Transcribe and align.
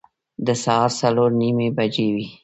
د 0.45 0.47
سهار 0.63 0.91
څلور 0.99 1.29
نیمې 1.41 1.67
بجې 1.77 2.07
وې. 2.15 2.25